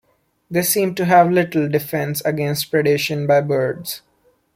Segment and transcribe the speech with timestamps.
[0.49, 4.01] They seem to have little defence against predation by birds.